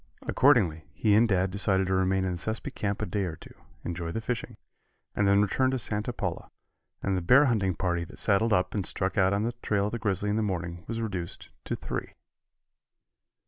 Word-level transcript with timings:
Accordingly, 0.23 0.87
he 0.95 1.13
and 1.13 1.29
Dad 1.29 1.51
decided 1.51 1.85
to 1.85 1.93
remain 1.93 2.25
in 2.25 2.31
the 2.31 2.37
Sespe 2.39 2.73
camp 2.73 3.03
a 3.03 3.05
day 3.05 3.25
or 3.25 3.35
two, 3.35 3.53
enjoy 3.85 4.11
the 4.11 4.19
fishing, 4.19 4.57
and 5.15 5.27
then 5.27 5.43
return 5.43 5.69
to 5.69 5.77
Santa 5.77 6.11
Paula, 6.11 6.49
and 7.03 7.15
the 7.15 7.21
bear 7.21 7.45
hunting 7.45 7.75
party 7.75 8.03
that 8.05 8.17
saddled 8.17 8.51
up 8.51 8.73
and 8.73 8.83
struck 8.83 9.15
out 9.15 9.31
on 9.31 9.43
the 9.43 9.51
trail 9.61 9.85
of 9.85 9.91
the 9.91 9.99
grizzly 9.99 10.31
in 10.31 10.37
the 10.37 10.41
morning 10.41 10.83
was 10.87 10.99
reduced 11.03 11.49
to 11.65 11.75
three. 11.75 12.15